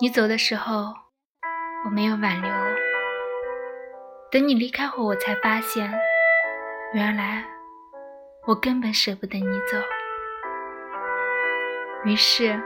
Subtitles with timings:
[0.00, 0.94] 你走的时候，
[1.84, 2.52] 我没有挽留。
[4.30, 5.92] 等你离开后，我才发现，
[6.94, 7.44] 原来
[8.46, 9.76] 我根本舍不得你走。
[12.04, 12.62] 于是，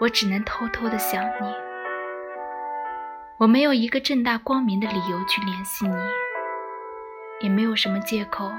[0.00, 1.54] 我只能偷偷的想你。
[3.38, 5.96] 我没有一个正大光明的理由去联系你，
[7.40, 8.50] 也没有什么借口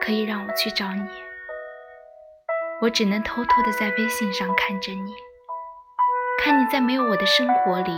[0.00, 1.06] 可以让我去找你。
[2.80, 5.12] 我只能偷偷的在微信上看着你。
[6.44, 7.90] 看你在没有我的生活里，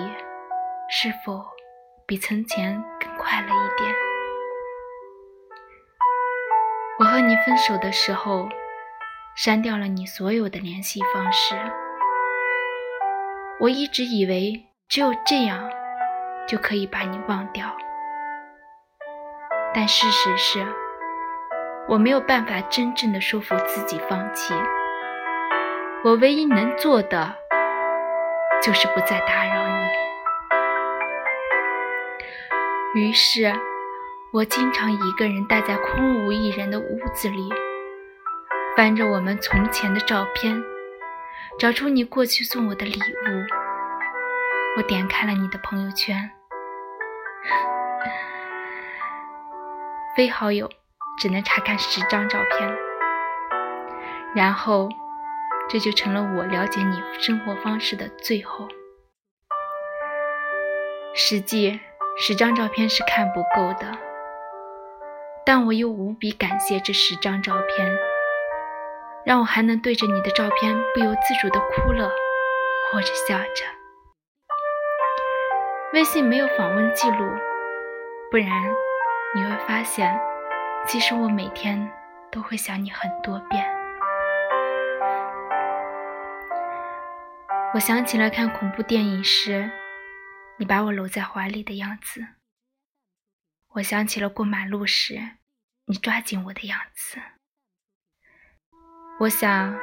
[0.89, 1.45] 是否
[2.07, 3.93] 比从前更快乐一点？
[7.01, 8.49] 我和你分手的时候，
[9.35, 11.57] 删掉了你所有的联系方式。
[13.59, 15.69] 我一直以为只有这样
[16.47, 17.77] 就可以把你忘掉，
[19.75, 20.65] 但事实是，
[21.89, 24.55] 我没有办法真正的说服自己放弃。
[26.05, 27.35] 我唯一能做的。
[28.63, 29.69] 就是不再打扰
[32.95, 33.01] 你。
[33.01, 33.53] 于是，
[34.33, 37.49] 我经常一个人待在空无一人的屋子里，
[38.77, 40.63] 翻着我们从前的照片，
[41.59, 43.47] 找出你过去送我的礼物。
[44.79, 46.31] 我点开了你的朋友圈，
[50.17, 50.71] 非好友
[51.19, 52.77] 只能查看十张照片，
[54.35, 54.89] 然后。
[55.69, 58.69] 这就成了我了解你生活方式的最后。
[61.15, 61.81] 实际
[62.19, 63.99] 十张照片是看不够的，
[65.45, 67.99] 但我又无比感谢这十张照片，
[69.25, 72.11] 让我还能对着你的照片不由自主的哭了，
[72.93, 73.65] 或者笑着。
[75.93, 77.27] 微信没有访问记录，
[78.31, 78.49] 不然
[79.35, 80.19] 你会发现，
[80.87, 81.91] 其实我每天
[82.31, 83.76] 都会想你很多遍。
[87.77, 89.71] 我想起了看恐怖电影时，
[90.59, 92.27] 你把我搂在怀里的样子。
[93.75, 95.21] 我想起了过马路时，
[95.85, 97.19] 你抓紧我的样子。
[99.21, 99.79] 我想，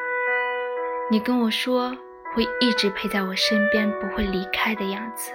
[1.11, 1.95] 你跟我说
[2.33, 5.31] 会一直陪在我身边，不会离开的样子。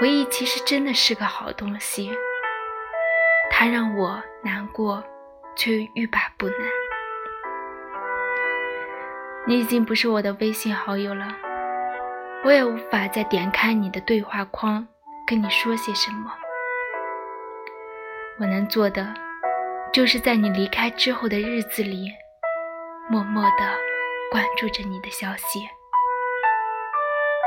[0.00, 2.10] 回忆其实真的是个好东西，
[3.50, 5.04] 它让我难过，
[5.54, 6.79] 却又欲罢不能。
[9.46, 11.26] 你已经不是我的微信好友了，
[12.44, 14.86] 我也无法再点开你的对话框
[15.26, 16.32] 跟你说些什么。
[18.38, 19.12] 我能做的，
[19.92, 22.10] 就是在你离开之后的日子里，
[23.08, 23.74] 默默的
[24.30, 25.60] 关注着你的消息，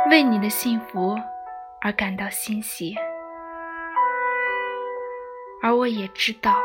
[0.10, 1.16] 为你的幸福
[1.80, 2.96] 而感到欣喜。
[5.62, 6.56] 而我也知道，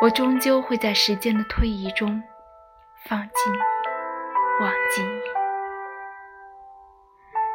[0.00, 2.22] 我终究会在时间的推移中
[3.04, 3.58] 放弃你。
[4.60, 5.20] 忘记你，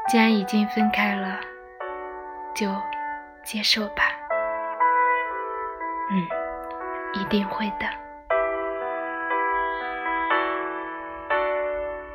[0.10, 1.40] 既然已经分开了，
[2.54, 2.68] 就
[3.44, 4.04] 接受吧。
[6.12, 6.28] 嗯，
[7.14, 7.88] 一定会的。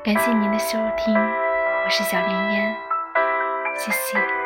[0.04, 2.76] 感谢您的收听，我是小莲烟，
[3.74, 4.41] 谢谢。